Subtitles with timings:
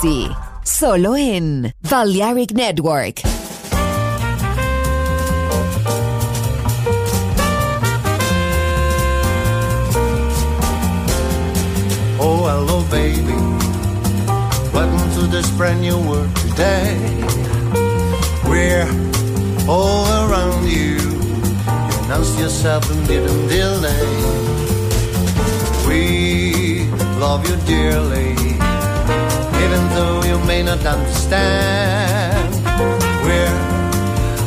[0.00, 0.28] Jazzy,
[0.64, 3.22] solo en Balearic Network.
[12.20, 13.34] Oh, hello, baby.
[14.72, 16.96] Welcome to this brand new world today.
[18.44, 18.88] We're
[19.68, 20.98] all around you.
[20.98, 24.46] You announce yourself and didn't delay.
[25.88, 28.27] We love you dearly,
[29.98, 32.50] though you may not understand.
[33.24, 33.60] We're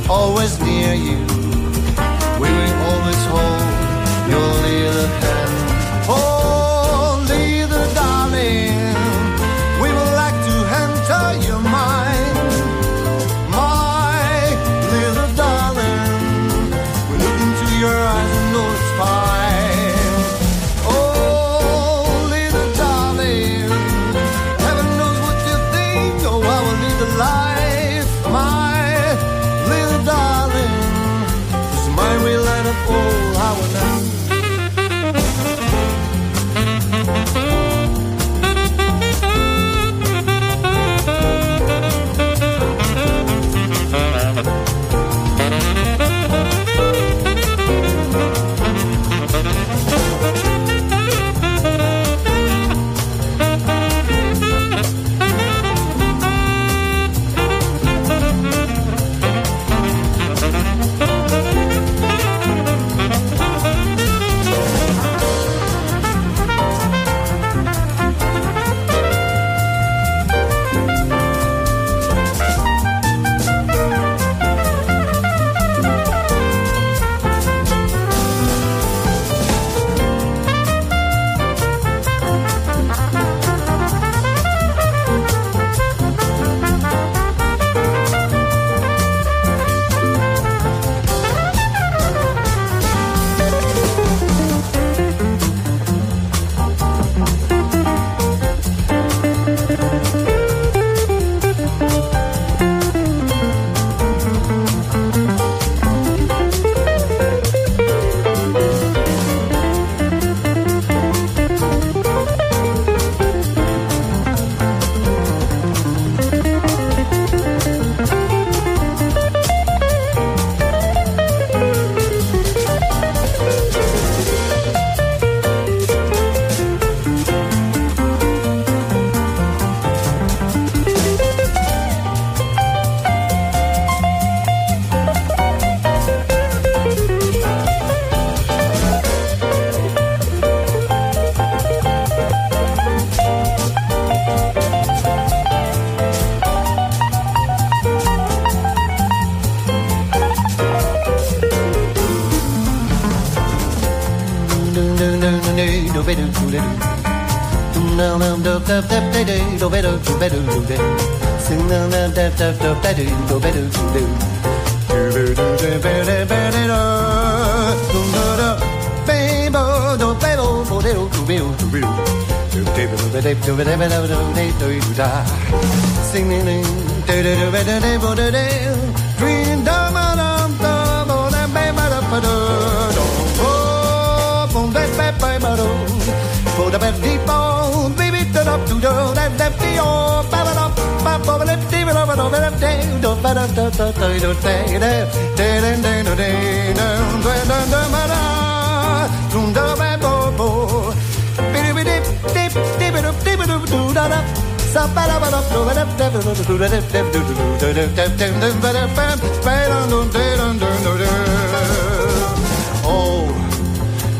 [0.09, 1.19] always near you.
[2.41, 3.67] We will always hold
[4.33, 4.60] your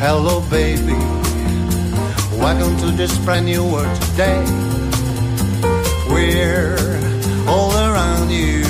[0.02, 0.98] hello, baby.
[2.42, 4.42] Welcome to this brand new world today.
[6.10, 6.76] We're
[7.48, 8.66] all around you.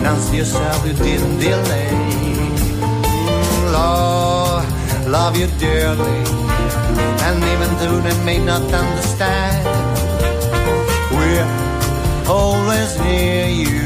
[0.00, 1.92] Announce yourself, you didn't delay.
[3.70, 4.66] Lord,
[5.06, 6.20] love you dearly.
[7.26, 9.62] And even though they may not understand,
[11.14, 11.46] we're
[12.26, 13.85] always near you.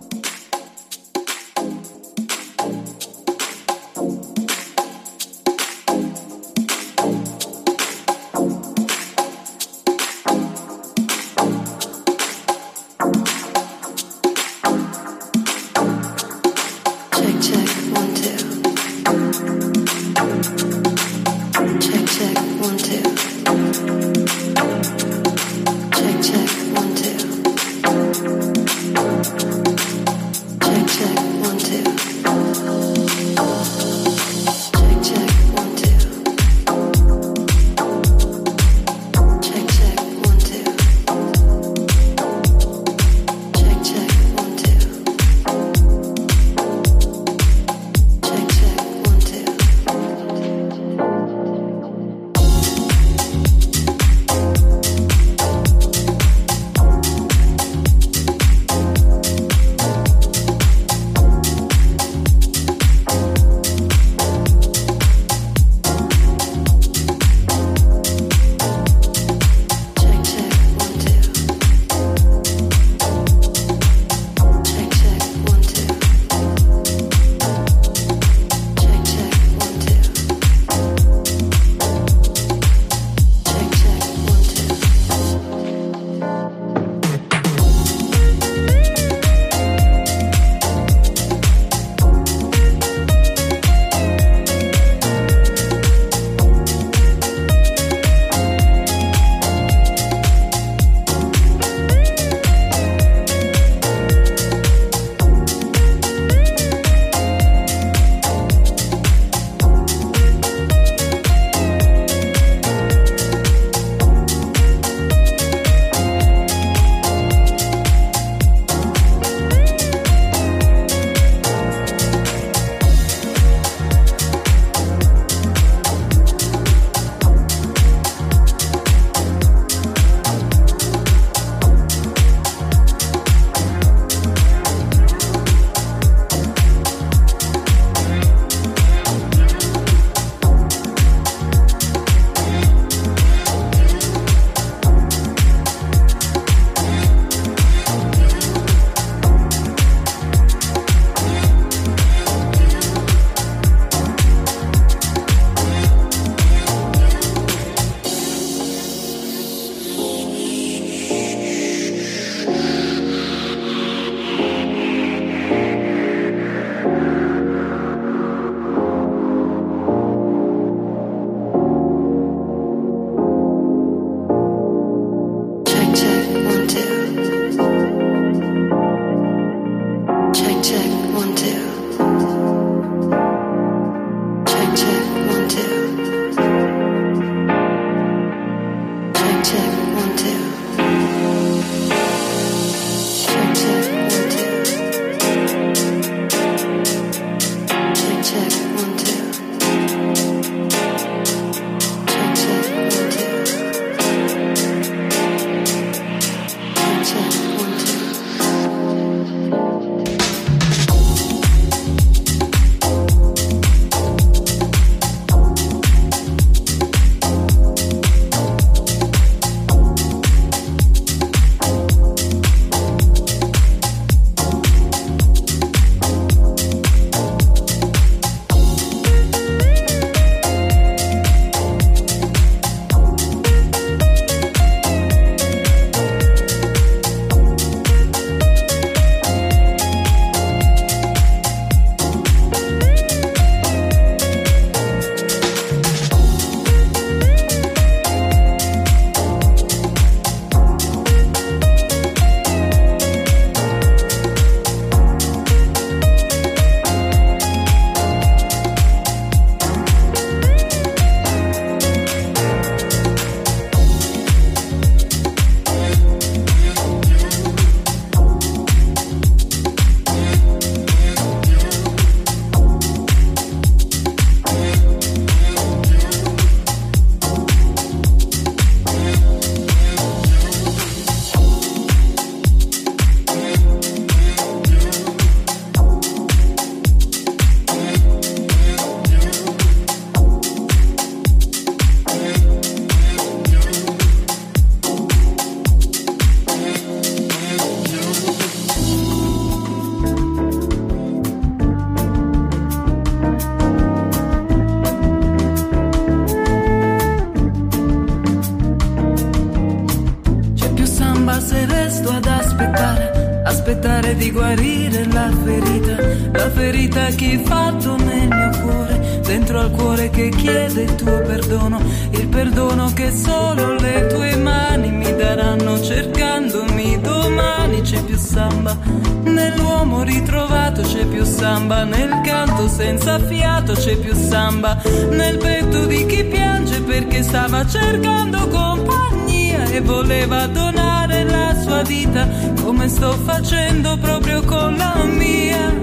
[331.51, 337.67] Samba, nel canto senza fiato c'è più samba, nel petto di chi piange perché stava
[337.67, 342.25] cercando compagnia e voleva donare la sua vita
[342.63, 345.73] come sto facendo proprio con la mia.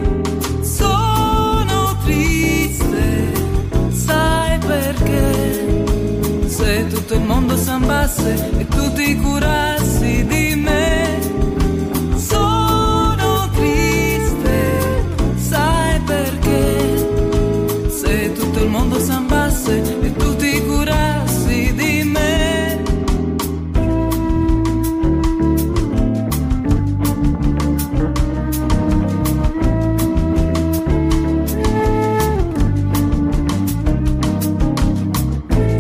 [0.63, 3.33] Sono triste,
[3.91, 5.85] sai perché?
[6.47, 11.18] Se tutto il mondo sambasse e tu ti curassi di me.
[18.79, 22.83] Mondo sambasse e tu ti curassi di me.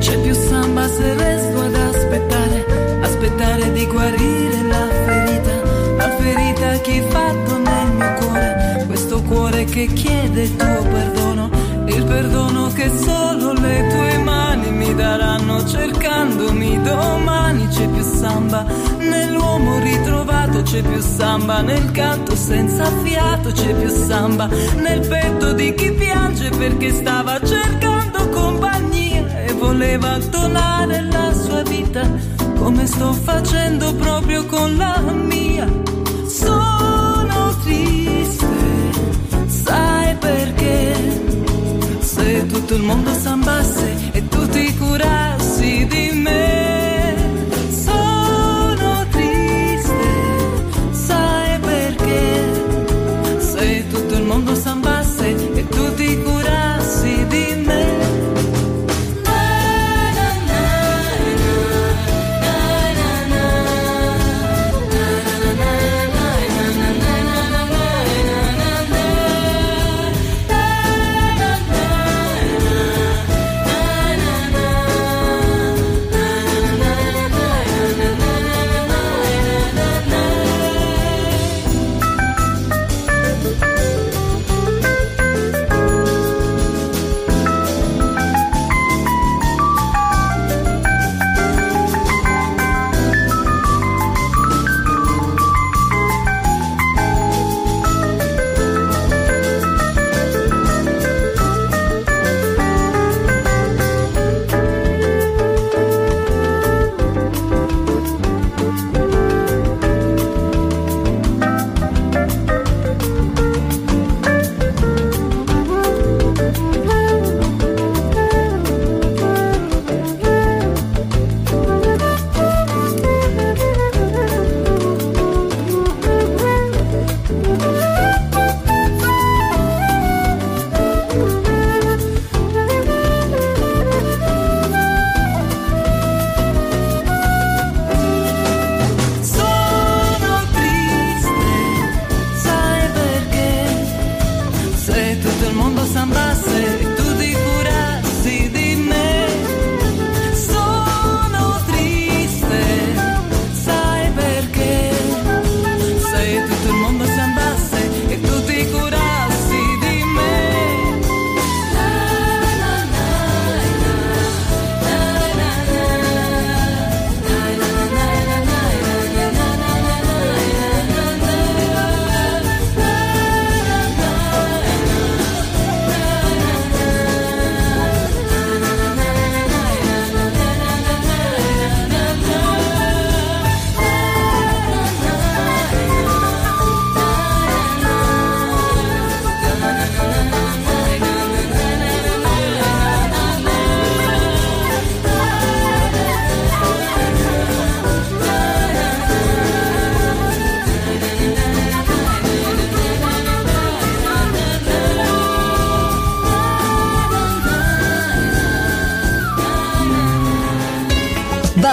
[0.00, 2.66] C'è più samba se resto ad aspettare,
[3.02, 5.54] aspettare di guarire la ferita,
[5.98, 11.17] la ferita che hai fatto nel mio cuore, questo cuore che chiede tuo perdono,
[12.08, 18.64] perdono che solo le tue mani mi daranno cercandomi domani c'è più samba,
[18.98, 25.74] nell'uomo ritrovato c'è più samba, nel canto senza fiato c'è più samba, nel petto di
[25.74, 32.08] chi piange perché stava cercando compagnia e voleva donare la sua vita
[32.58, 35.66] come sto facendo proprio con la mia.
[36.26, 38.46] Sono triste,
[39.46, 41.27] sai perché?
[42.38, 46.77] Se tutto il mondo sambasse e tu ti curassi di me.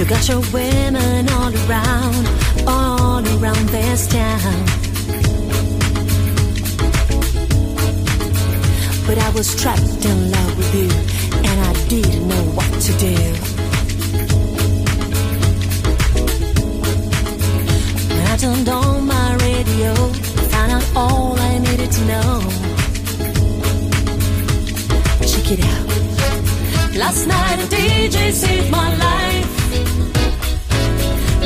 [0.00, 2.26] You got your women all around,
[2.66, 4.64] all around this town.
[9.06, 10.88] But I was trapped in love with you,
[11.36, 13.14] and I didn't know what to do.
[18.08, 19.94] When I turned on my radio,
[20.48, 22.40] found out all I needed to know.
[25.30, 26.96] Check it out.
[26.96, 29.59] Last night a DJ saved my life.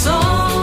[0.00, 0.59] song.